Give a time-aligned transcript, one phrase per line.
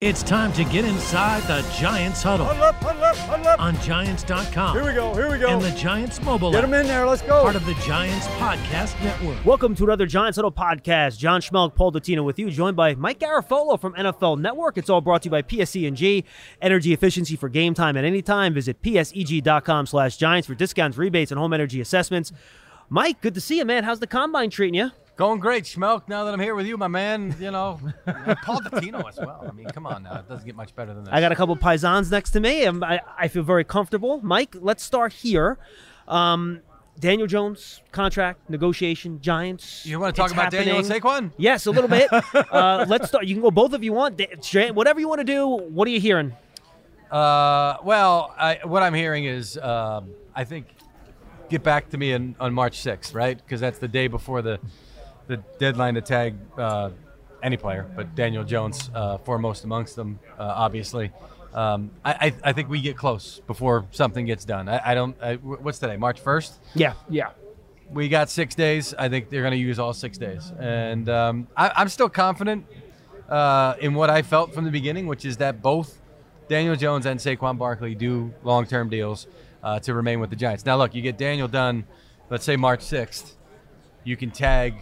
[0.00, 3.60] It's time to get inside the Giants huddle Huddle up, huddle up, huddle up.
[3.60, 4.74] on Giants.com.
[4.76, 5.46] Here we go, here we go.
[5.46, 7.40] And the Giants mobile Get app, them in there, let's go.
[7.42, 9.44] part of the Giants podcast network.
[9.46, 11.18] Welcome to another Giants Huddle podcast.
[11.18, 14.76] John Schmelk, Paul Dottino with you, joined by Mike Garafolo from NFL Network.
[14.76, 16.24] It's all brought to you by PSE&G.
[16.60, 18.54] Energy efficiency for game time at any time.
[18.54, 22.32] Visit pseg.com slash Giants for discounts, rebates, and home energy assessments.
[22.88, 23.84] Mike, good to see you, man.
[23.84, 24.90] How's the combine treating you?
[25.16, 26.08] Going great, Schmelk.
[26.08, 27.78] Now that I'm here with you, my man, you know,
[28.42, 29.44] Paul Dottino as well.
[29.46, 30.16] I mean, come on now.
[30.16, 31.12] It doesn't get much better than that.
[31.14, 32.64] I got a couple paisans next to me.
[32.64, 34.20] and I, I feel very comfortable.
[34.22, 35.58] Mike, let's start here.
[36.08, 36.60] Um,
[36.98, 39.84] Daniel Jones contract negotiation, Giants.
[39.84, 41.02] You want to talk It's about Daniel and happening.
[41.30, 41.32] Saquon?
[41.36, 42.08] Yes, a little bit.
[42.34, 43.26] uh, let's start.
[43.26, 44.16] You can go both if you want.
[44.16, 45.46] Da- Whatever you want to do.
[45.46, 46.32] What are you hearing?
[47.10, 50.66] Uh, well, I, what I'm hearing is, um, I think,
[51.50, 53.36] get back to me in, on March 6th, right?
[53.36, 54.58] Because that's the day before the
[55.32, 56.90] the deadline to tag uh,
[57.42, 61.10] any player, but Daniel Jones uh, foremost amongst them, uh, obviously.
[61.54, 64.68] Um, I, I, I think we get close before something gets done.
[64.68, 65.16] I, I don't.
[65.22, 65.96] I, what's today?
[65.96, 66.52] March 1st.
[66.74, 67.30] Yeah, yeah.
[67.90, 68.94] we got six days.
[68.94, 72.66] I think they're going to use all six days, and um, I, I'm still confident
[73.28, 75.98] uh, in what I felt from the beginning, which is that both
[76.48, 79.26] Daniel Jones and Saquon Barkley do long-term deals
[79.62, 80.66] uh, to remain with the Giants.
[80.66, 81.84] Now, look, you get Daniel done,
[82.30, 83.32] let's say March 6th,
[84.04, 84.74] you can tag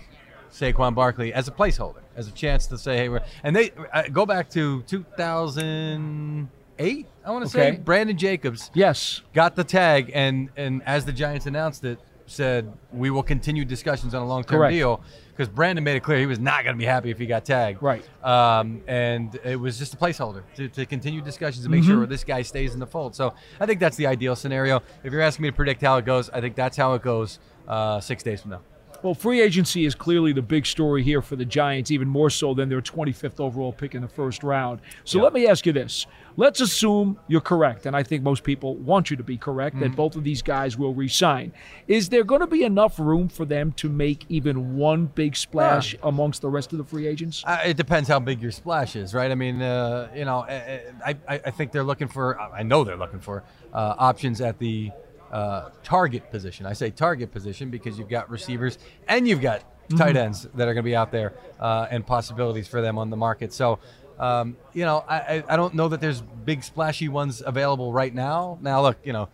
[0.52, 4.02] Saquon Barkley as a placeholder, as a chance to say, hey, we're, and they uh,
[4.12, 7.06] go back to 2008.
[7.24, 7.76] I want to Okay.
[7.76, 9.22] say Brandon Jacobs Yes.
[9.34, 14.14] got the tag and and as the Giants announced it said we will continue discussions
[14.14, 15.00] on a long-term deal
[15.32, 17.44] because Brandon made it clear he was not going to be happy if he got
[17.44, 18.04] tagged Right.
[18.24, 21.90] um, and it was just a placeholder to, to continue discussions and make Mm-hmm.
[21.90, 25.12] sure this guy stays in the fold so I think that's the ideal scenario if
[25.12, 28.00] you're asking me to predict how it goes I think that's how it goes uh,
[28.00, 28.60] six days from now
[29.02, 32.52] Well, free agency is clearly the big story here for the Giants, even more so
[32.52, 34.80] than their 25th overall pick in the first round.
[35.04, 35.24] So Yeah.
[35.24, 36.06] let me ask you this.
[36.36, 39.82] Let's assume you're correct, and I think most people want you to be correct, Mm-hmm.
[39.84, 41.52] that both of these guys will resign.
[41.88, 45.96] Is there going to be enough room for them to make even one big splash
[46.02, 47.42] amongst the rest of the free agents?
[47.46, 49.30] Uh, it depends how big your splash is, right?
[49.30, 52.96] I mean, uh, you know, I, I, I think they're looking for, I know they're
[52.98, 54.90] looking for uh, options at the
[55.32, 56.66] uh, target position.
[56.66, 59.62] I say target position because you've got receivers and you've got
[59.96, 63.10] tight ends that are going to be out there uh, and possibilities for them on
[63.10, 63.52] the market.
[63.52, 63.78] So,
[64.18, 68.14] um, you know, I, I I don't know that there's big splashy ones available right
[68.14, 68.58] now.
[68.60, 69.28] Now, look, you know,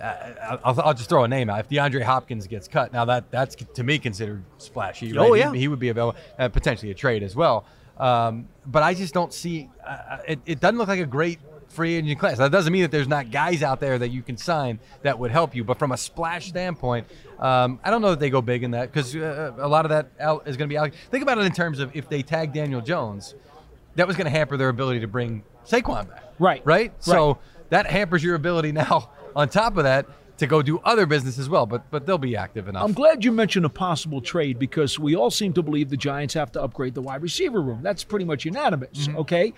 [0.00, 1.60] uh, I'll, I'll just throw a name out.
[1.60, 5.16] If DeAndre Hopkins gets cut, now that that's to me considered splashy.
[5.16, 5.52] Oh, yeah.
[5.52, 7.66] he, he would be available, uh, potentially a trade as well.
[7.98, 9.70] Um, but I just don't see.
[9.86, 11.38] Uh, it, it doesn't look like a great
[11.74, 12.38] free agent class.
[12.38, 15.30] That doesn't mean that there's not guys out there that you can sign that would
[15.30, 15.64] help you.
[15.64, 17.06] But from a splash standpoint,
[17.38, 19.90] um, I don't know that they go big in that because uh, a lot of
[19.90, 20.06] that
[20.46, 20.76] is going to be.
[20.76, 23.34] alloc- Think about it in terms of if they tag Daniel Jones,
[23.96, 26.24] that was going to hamper their ability to bring Saquon back.
[26.38, 26.62] Right.
[26.64, 26.92] Right.
[27.00, 27.38] So
[27.70, 29.10] that hampers your ability now.
[29.36, 30.06] On top of that,
[30.38, 31.66] to go do other business as well.
[31.66, 32.84] But but they'll be active enough.
[32.84, 36.34] I'm glad you mentioned a possible trade because we all seem to believe the Giants
[36.34, 37.80] have to upgrade the wide receiver room.
[37.82, 39.52] That's pretty much unanimous, okay?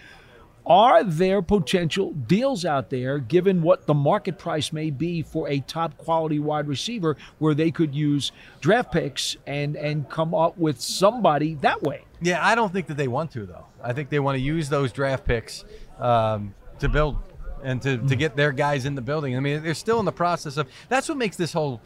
[0.66, 5.60] Are there potential deals out there, given what the market price may be for a
[5.60, 10.80] top quality wide receiver, where they could use draft picks and and come up with
[10.80, 12.02] somebody that way?
[12.20, 13.66] Yeah, I don't think that they want to though.
[13.82, 15.64] I think they want to use those draft picks
[16.00, 17.18] um, to build
[17.62, 19.36] and to, to get their guys in the building.
[19.36, 20.68] I mean, they're still in the process of.
[20.88, 21.80] That's what makes this whole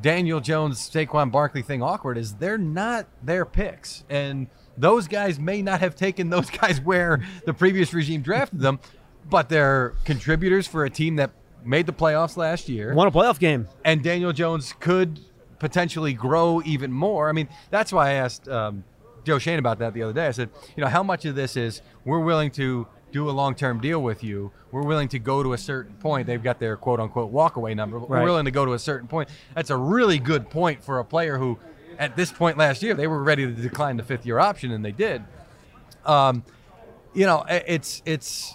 [0.00, 2.18] Daniel Jones, Saquon Barkley thing awkward.
[2.18, 4.46] Is they're not their picks, and
[4.76, 8.78] those guys may not have taken those guys where the previous regime drafted them,
[9.28, 11.30] but they're contributors for a team that
[11.64, 13.66] made the playoffs last year Won a playoff game.
[13.84, 15.18] and Daniel Jones could
[15.58, 17.28] potentially grow even more.
[17.28, 18.84] I mean, that's why I asked um,
[19.24, 20.28] Joe Schoen about that the other day.
[20.28, 23.80] I said, you know, how much of this is we're willing to do a long-term
[23.80, 24.50] deal with you.
[24.70, 26.26] We're willing to go to a certain point.
[26.26, 27.98] They've got their quote-unquote walkaway number.
[27.98, 28.20] But Right.
[28.20, 29.28] We're willing to go to a certain point.
[29.54, 31.58] That's a really good point for a player who,
[31.98, 34.92] at this point last year, they were ready to decline the fifth-year option, and they
[34.92, 35.22] did.
[36.04, 36.44] Um,
[37.14, 38.54] you know, it's it's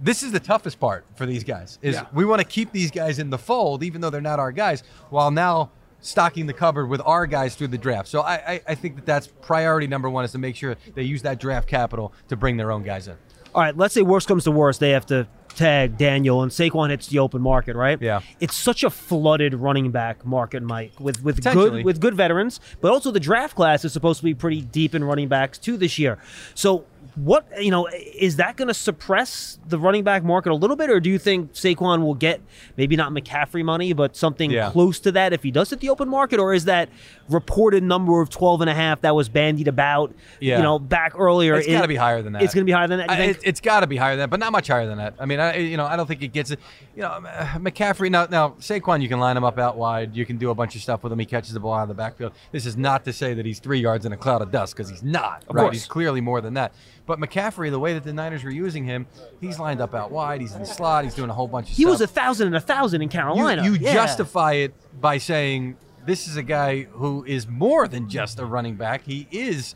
[0.00, 2.06] this is the toughest part for these guys is Yeah.
[2.12, 4.82] we want to keep these guys in the fold even though they're not our guys
[5.10, 5.70] while now
[6.02, 8.08] stocking the cupboard with our guys through the draft.
[8.08, 11.02] So i i, I think that that's priority number one is to make sure they
[11.02, 13.16] use that draft capital to bring their own guys in.
[13.54, 15.26] All right, let's say worst comes to worst, they have to
[15.56, 18.00] tag Daniel and Saquon hits the open market, right?
[18.00, 18.20] Yeah.
[18.40, 22.90] It's such a flooded running back market, Mike, with with good with good veterans, but
[22.92, 25.98] also the draft class is supposed to be pretty deep in running backs too this
[25.98, 26.18] year.
[26.54, 26.84] So
[27.14, 30.88] what you know is that going to suppress the running back market a little bit,
[30.88, 32.40] or do you think Saquon will get
[32.78, 34.70] maybe not McCaffrey money, but something Yeah.
[34.70, 36.88] close to that if he does hit the open market, or is that
[37.28, 40.56] reported number of 12 and a half that was bandied about, Yeah.
[40.56, 41.56] you know, back earlier?
[41.56, 42.42] It's it- got to be higher than that.
[42.42, 43.10] It's going to be higher than that.
[43.10, 45.14] I- it, it's got to be higher than that, but not much higher than that.
[45.20, 46.60] I mean, I, you know, I don't think it gets it.
[46.94, 47.20] You know,
[47.56, 48.10] McCaffrey.
[48.10, 50.14] Now, now Saquon, you can line him up out wide.
[50.16, 51.18] You can do a bunch of stuff with him.
[51.18, 52.32] He catches the ball out of the backfield.
[52.52, 54.88] This is not to say that he's three yards in a cloud of dust because
[54.90, 55.44] he's not.
[55.50, 55.62] right?
[55.64, 55.74] course.
[55.74, 56.72] He's clearly more than that.
[57.06, 59.06] But McCaffrey, the way that the Niners were using him,
[59.40, 60.40] he's lined up out wide.
[60.40, 61.04] He's in the slot.
[61.04, 61.76] He's doing a whole bunch of stuff.
[61.78, 61.90] He stuff.
[61.92, 63.64] was a thousand and a thousand in you, Carolina.
[63.64, 63.92] you Yeah.
[63.94, 68.76] justify it by saying this is a guy who is more than just a running
[68.76, 69.02] back.
[69.04, 69.74] He is.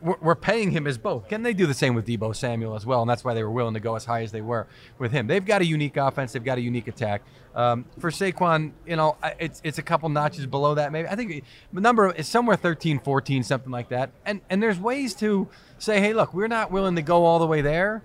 [0.00, 1.28] We're paying him as both.
[1.28, 3.02] Can they do the same with Deebo Samuel as well?
[3.02, 4.66] And that's why they were willing to go as high as they were
[4.98, 5.28] with him.
[5.28, 6.32] They've got a unique offense.
[6.32, 7.22] They've got a unique attack.
[7.54, 10.90] Um, for Saquon, you know, it's it's a couple notches below that.
[10.90, 14.10] Maybe I think the number is somewhere 13, 14, something like that.
[14.24, 15.48] And and there's ways to
[15.78, 18.02] say, hey, look, we're not willing to go all the way there,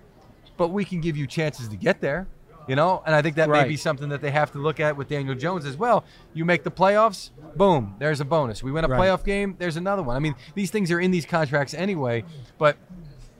[0.56, 2.28] but we can give you chances to get there.
[2.68, 4.96] You know, and I think that may be something that they have to look at
[4.96, 6.04] with Daniel Jones as well.
[6.32, 8.62] You make the playoffs, boom, there's a bonus.
[8.62, 9.00] We win a Right.
[9.00, 10.14] playoff game, there's another one.
[10.14, 12.24] I mean, these things are in these contracts anyway,
[12.58, 12.76] but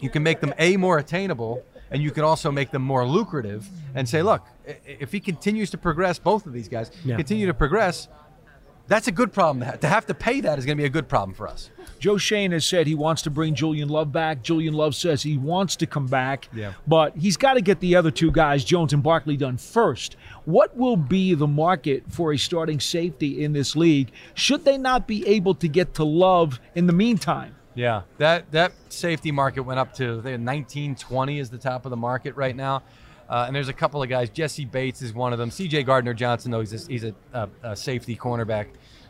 [0.00, 3.68] you can make them a more attainable and you can also make them more lucrative
[3.94, 4.42] and say, look,
[4.86, 7.16] if he continues to progress, both of these guys Yeah.
[7.16, 8.08] continue to progress,
[8.92, 9.80] that's a good problem to have.
[9.80, 11.70] To have to pay that is going to be a good problem for us.
[11.98, 14.42] Joe Schoen has said he wants to bring Julian Love back.
[14.42, 16.48] Julian Love says he wants to come back.
[16.52, 16.74] Yeah.
[16.86, 20.16] But he's got to get the other two guys, Jones and Barkley, done first.
[20.44, 24.10] What will be the market for a starting safety in this league?
[24.34, 27.54] Should they not be able to get to Love in the meantime?
[27.74, 32.36] Yeah, that that safety market went up to 1920 is the top of the market
[32.36, 32.82] right now.
[33.28, 34.28] Uh, and there's a couple of guys.
[34.30, 35.50] Jessie Bates is one of them.
[35.50, 35.84] C.J.
[35.84, 38.66] Gardner Johnson, though, he's a, he's a, a, a safety cornerback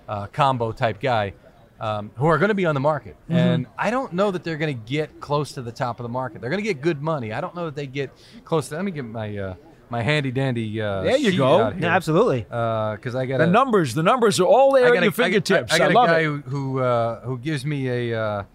[0.09, 1.33] uh, combo type guy,
[1.81, 3.17] um, who are going to be on the market.
[3.29, 6.09] And I don't know that they're going to get close to the top of the
[6.09, 6.41] market.
[6.41, 7.33] They're going to get good money.
[7.33, 8.11] I don't know that they get
[8.45, 8.69] close.
[8.69, 9.55] to Let me get my uh,
[9.91, 10.81] my handy dandy.
[10.81, 11.69] Uh, There you go.
[11.79, 12.43] Yeah, absolutely.
[12.43, 15.09] Because I got The numbers, the numbers are all there I at your a- I
[15.09, 15.73] got- fingertips.
[15.73, 16.25] I, I, got a love guy it.
[16.25, 18.47] who who, uh, who gives me a.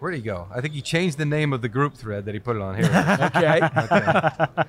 [0.00, 0.48] Where'd he go?
[0.52, 2.74] I think he changed the name of the group thread that he put it on
[2.76, 2.90] here.
[3.36, 3.60] Okay.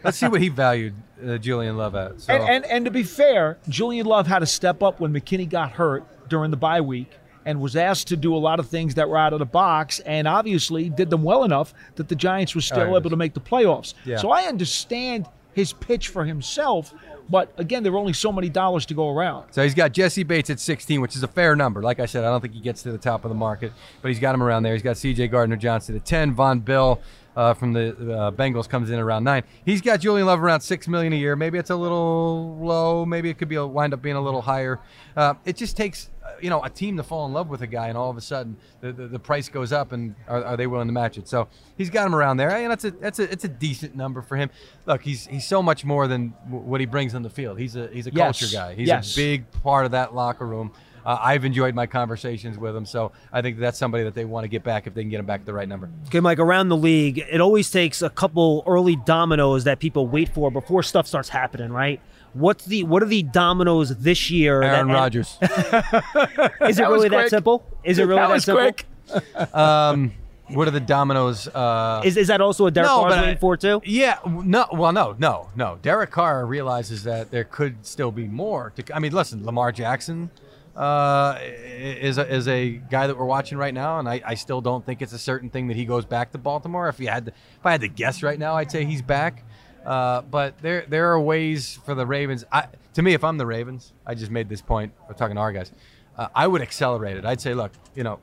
[0.04, 0.94] Let's see what he valued
[1.26, 2.20] uh, Julian Love at.
[2.22, 5.50] So, And, and and to be fair, Julian Love had to step up when McKinney
[5.50, 7.12] got hurt during the bye week
[7.46, 10.00] and was asked to do a lot of things that were out of the box
[10.02, 12.98] and obviously did them well enough that the Giants were still All right.
[12.98, 13.94] able to make the playoffs.
[14.06, 14.18] Yeah.
[14.18, 16.94] So I understand his pitch for himself,
[17.30, 19.52] but again, there are only so many dollars to go around.
[19.52, 21.82] so he's got Jessie Bates at 16, which is a fair number.
[21.82, 23.72] Like I said, I don't think he gets to the top of the market,
[24.02, 24.74] but he's got him around there.
[24.74, 25.28] He's got C.J.
[25.30, 26.36] Gardner Johnson at 10.
[26.36, 27.00] Vonn Bell
[27.36, 29.44] uh, from the uh, Bengals comes in around nine.
[29.66, 31.36] He's got Julian Love around six million a year.
[31.36, 33.06] Maybe it's a little low.
[33.06, 34.80] Maybe it could be a, wind up being a little higher.
[35.16, 36.10] Uh, it just takes
[36.42, 38.22] you know a team to fall in love with a guy, and all of a
[38.22, 41.28] sudden the, the, the price goes up, and are, are they willing to match it?
[41.28, 44.22] So he's got him around there, and that's a that's a it's a decent number
[44.22, 44.50] for him.
[44.86, 47.60] Look, he's he's so much more than what he brings on the field.
[47.60, 48.40] He's a he's a Yes.
[48.40, 48.76] culture guy.
[48.76, 49.14] He's Yes.
[49.14, 50.72] a big part of that locker room.
[51.04, 54.44] Uh, I've enjoyed my conversations with him, so I think that's somebody that they want
[54.44, 55.90] to get back if they can get him back at the right number.
[56.06, 60.30] Okay, Mike, around the league, it always takes a couple early dominoes that people wait
[60.30, 62.00] for before stuff starts happening, right?
[62.34, 64.62] What's the what are the dominoes this year?
[64.62, 65.38] Aaron that, Rodgers.
[65.42, 67.66] Is it That really that simple?
[67.84, 68.72] Is it really that that, simple?
[68.72, 69.54] quick.
[69.56, 70.14] um,
[70.48, 71.48] what are the dominoes?
[71.48, 73.82] Uh, Is, is that also a Derek No, Carr's waiting for too?
[73.86, 75.78] Yeah, no, well, no, no, no.
[75.82, 78.74] Derek Carr realizes that there could still be more.
[78.76, 80.30] To, I mean, listen, Lamar Jackson
[80.76, 84.62] uh, is a, is a guy that we're watching right now, and I, I still
[84.62, 86.90] don't think it's a certain thing that he goes back to Baltimore.
[86.90, 89.44] If you had, to, if I had to guess right now, I'd say he's back.
[89.86, 92.46] Uh, but there there are ways for the Ravens.
[92.52, 94.94] I, to me, if I'm the Ravens, I just made this point.
[95.08, 95.72] We're talking to our guys.
[96.18, 97.26] Uh, I would accelerate it.
[97.26, 98.20] I'd say, look, you know,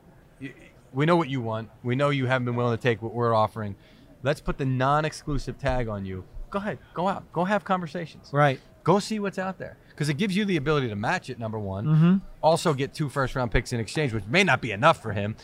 [0.93, 1.71] we know what you want.
[1.83, 3.77] We know you haven't been willing to take what we're offering.
[4.23, 6.25] Let's put the non-exclusive tag on you.
[6.51, 8.31] Go ahead, go out, go have conversations.
[8.33, 8.61] Right.
[8.85, 11.39] Go see what's out there because it gives you the ability to match it.
[11.39, 12.17] Number one, Mm-hmm.
[12.43, 15.37] also get two first-round picks in exchange, which may not be enough for him,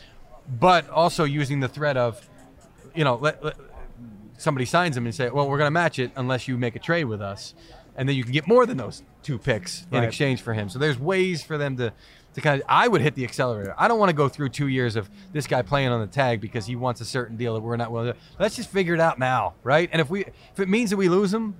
[0.59, 2.27] but also using the threat of,
[2.95, 3.55] you know, let, let-
[4.37, 6.79] somebody signs him and say, well, we're going to match it unless you make a
[6.79, 7.53] trade with us,
[7.95, 10.07] and then you can get more than those two picks in Right.
[10.07, 10.69] exchange for him.
[10.69, 11.93] So there's ways for them to.
[12.35, 13.73] To kind of, I would hit the accelerator.
[13.77, 16.41] I don't want to go through two years of this guy playing on the tag
[16.41, 18.19] because he wants a certain deal that we're not willing to.
[18.37, 19.87] Let's just figure it out now, right?
[19.93, 21.55] And if we, if it means that we lose him,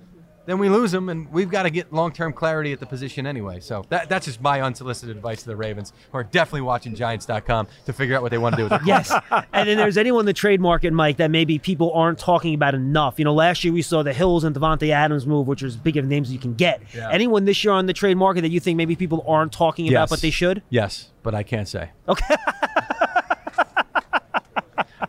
[0.46, 3.60] then we lose him, and we've got to get long-term clarity at the position anyway.
[3.60, 7.68] So that, that's just my unsolicited advice to the Ravens, who are definitely watching Giants.com
[7.86, 8.82] to figure out what they want to do with it.
[8.86, 9.12] Yes.
[9.54, 12.76] and then there's anyone in the trade market, Mike, that maybe people aren't talking about
[12.76, 13.18] enough.
[13.18, 15.98] You know, last year we saw the Hills and Davante Adams move, which as big
[15.98, 16.82] of names as you can get.
[16.94, 17.10] Yeah.
[17.12, 20.02] Anyone this year on the trade market that you think maybe people aren't talking about,
[20.04, 20.10] Yes.
[20.10, 20.62] but they should?
[20.70, 21.90] Yes, but I can't say.
[22.08, 22.36] Okay.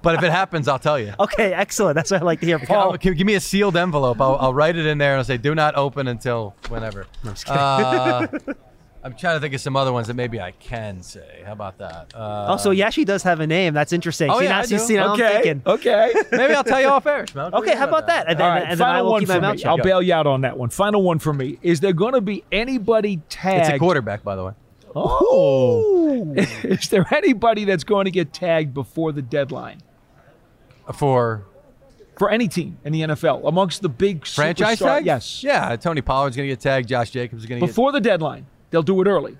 [0.06, 1.14] But if it happens, I'll tell you.
[1.18, 1.96] Okay, excellent.
[1.96, 2.60] That's what I like to hear.
[2.60, 2.92] Paul.
[2.92, 4.20] I'll- give give me a sealed envelope.
[4.20, 7.06] I'll, I'll write it in there and I'll say, "Do not open until whenever."
[7.48, 8.28] Uh,
[9.02, 11.42] I'm trying to think of some other ones that maybe I can say.
[11.44, 12.12] How about that?
[12.14, 13.75] Uh, Also, he actually does have a name.
[13.75, 14.30] That's interesting.
[14.30, 14.82] Oh, see, yeah, now, I see, do.
[14.84, 15.32] see, I'm okay.
[15.42, 15.62] thinking.
[15.66, 16.12] Okay.
[16.32, 17.25] maybe I'll tell you off air.
[17.25, 17.52] Shmuel.
[17.52, 18.26] Okay, how about that?
[18.28, 19.58] And then, All right, and then I final will one keep for my mouth me.
[19.62, 19.70] shut.
[19.70, 20.70] I'll bail you out on that one.
[20.70, 21.58] Final one for me.
[21.62, 23.66] Is there going to be anybody tagged?
[23.66, 24.52] It's a quarterback, by the way.
[24.94, 26.32] Oh.
[26.36, 29.78] Is there anybody that's going to get tagged before the deadline
[30.95, 31.45] For
[32.19, 35.07] for any team in the NFL amongst the big franchise superstar- tag?
[35.07, 35.43] Yes.
[35.45, 36.88] Yeah, Tony Pollard's going to get tagged.
[36.88, 37.71] Josh Jacobs is going to get.
[37.71, 39.37] Before the deadline, they'll do it early.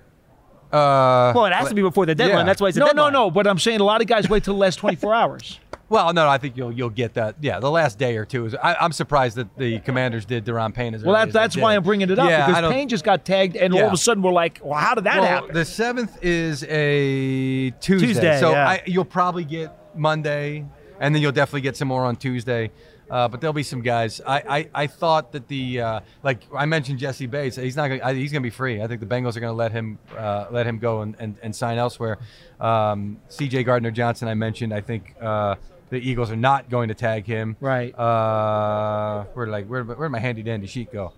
[0.71, 2.39] Uh, Well, it has to be before the deadline.
[2.39, 2.43] Yeah.
[2.43, 3.13] That's why it's a No, deadline.
[3.13, 3.31] no, no.
[3.31, 5.59] But I'm saying a lot of guys wait till the last 24 hours.
[5.89, 7.37] Well, no, I think you'll you'll get that.
[7.39, 8.53] Yeah, the last day or two is.
[8.53, 11.39] I, I'm surprised that the Commanders did Daron Payne as Well, early that's as they
[11.39, 11.75] that's why.
[11.77, 14.21] I'm bringing it up Yeah, because Payne just got tagged, and all of a sudden
[14.21, 15.53] we're like, well, how did that well, happen?
[15.55, 18.67] The seventh is a Tuesday, Tuesday, so yeah.
[18.67, 20.65] I, you'll probably get Monday,
[20.99, 22.71] and then you'll definitely get some more on Tuesday.
[23.09, 24.19] Uh, but there'll be some guys.
[24.25, 27.55] I, I, I thought that the uh, like I mentioned Jessie Bates.
[27.55, 28.81] He's not gonna, I, he's going to be free.
[28.81, 31.37] I think the Bengals are going to let him uh, let him go and, and,
[31.41, 32.17] and sign elsewhere.
[32.59, 33.63] Um, C.J.
[33.63, 34.73] Gardner Johnson I mentioned.
[34.73, 35.55] I think uh,
[35.89, 37.55] the Eagles are not going to tag him.
[37.61, 37.97] Right.
[37.97, 41.13] Uh, where like where where did my handy dandy sheet go?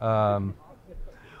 [0.00, 0.54] Um,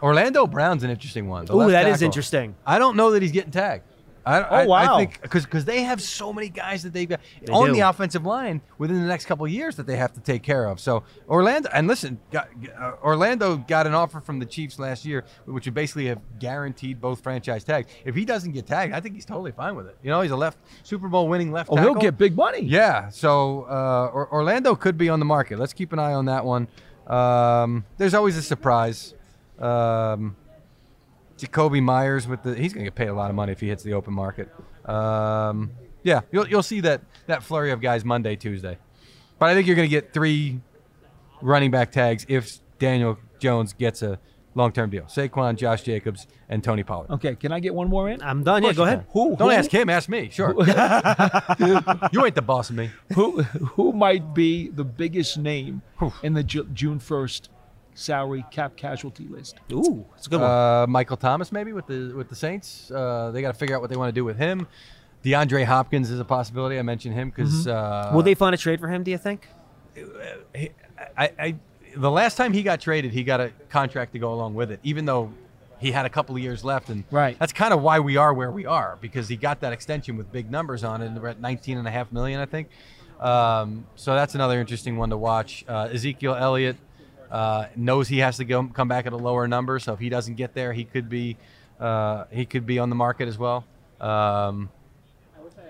[0.02, 1.46] Orlando Brown's an interesting one.
[1.46, 2.56] left that is interesting.
[2.66, 3.84] I don't know that he's getting tagged.
[4.24, 4.94] I, oh I, wow.
[4.94, 7.72] I think because they have so many guys that they've got They on do.
[7.74, 10.66] the offensive line within the next couple of years that they have to take care
[10.66, 10.78] of.
[10.78, 12.48] So Orlando and listen, got,
[12.78, 17.00] uh, Orlando got an offer from the Chiefs last year, which would basically have guaranteed
[17.00, 17.90] both franchise tags.
[18.04, 19.96] If he doesn't get tagged, I think he's totally fine with it.
[20.02, 21.70] You know, he's a left Super Bowl winning left.
[21.72, 22.60] oh, he'll get big money.
[22.62, 25.58] Yeah, so uh, or- Orlando could be on the market.
[25.58, 26.68] Let's keep an eye on that one.
[27.06, 29.14] Um, there's always a surprise.
[29.58, 30.36] Um,
[31.42, 33.68] Jakobi Meyers with the he's going to get paid a lot of money if he
[33.68, 34.48] hits the open market.
[34.88, 35.72] Um,
[36.04, 38.78] yeah, you'll you'll see that that flurry of guys Monday, Tuesday.
[39.38, 40.60] But I think you're going to get three
[41.40, 44.20] running back tags if Daniel Jones gets a
[44.54, 45.04] long-term deal.
[45.04, 47.10] Saquon, Josh Jacobs, and Tony Pollard.
[47.10, 48.22] Okay, can I get one more in?
[48.22, 48.62] I'm done.
[48.62, 49.06] Yeah, go ahead.
[49.12, 49.34] Who?
[49.36, 50.30] Don't ask him, ask me.
[50.30, 50.50] Sure.
[50.58, 52.90] you ain't the boss of me.
[53.14, 55.82] Who, who might be the biggest name
[56.22, 57.48] in the Ju- June 1st
[57.94, 59.56] salary cap casualty list?
[59.72, 60.50] Ooh, it's a good one.
[60.50, 62.90] Uh, Michael Thomas, maybe with the with the Saints.
[62.90, 64.66] Uh, they got to figure out what they want to do with him.
[65.24, 66.78] DeAndre Hopkins is a possibility.
[66.78, 69.02] I mentioned him because uh, Will they find a trade for him?
[69.04, 69.46] Do you think?
[70.54, 70.70] I,
[71.16, 71.54] I
[71.96, 74.80] the last time he got traded, he got a contract to go along with it,
[74.82, 75.32] even though
[75.78, 76.88] he had a couple of years left.
[76.88, 77.38] And Right.
[77.38, 80.30] that's kind of why we are where we are because he got that extension with
[80.32, 81.06] big numbers on it.
[81.06, 82.68] And we're at 19 and a half million, I think.
[83.20, 85.64] Um, so that's another interesting one to watch.
[85.68, 86.76] Uh, Ezekiel Elliott
[87.32, 90.08] uh, knows he has to go come back at a lower number, so if he
[90.08, 91.36] doesn't get there, he could be
[91.80, 93.64] uh, he could be on the market as well.
[94.00, 94.68] Um,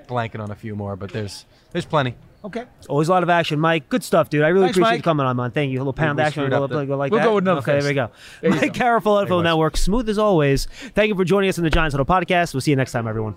[0.09, 2.15] blanking on a few more, but there's there's plenty.
[2.45, 2.65] Okay.
[2.89, 3.89] Always a lot of action, Mike.
[3.89, 4.43] Good stuff, dude.
[4.43, 4.99] I really Thanks, appreciate Mike.
[4.99, 5.53] you coming on, man.
[5.53, 5.79] Thank you.
[5.79, 7.27] A little pound we action, a screwed little, the- go like We'll that.
[7.27, 7.85] go with another okay, fist.
[7.85, 8.11] there we go.
[8.41, 8.85] There you Mike go.
[8.85, 9.45] Garafolo, NFL.
[9.45, 9.77] Network.
[9.77, 10.67] Smooth as always.
[10.97, 12.53] Thank you for joining us in the Giants Huddle podcast.
[12.53, 13.37] We'll see you next time, everyone.